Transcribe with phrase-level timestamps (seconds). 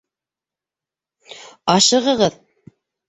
[1.75, 2.41] -Ашығығыҙ.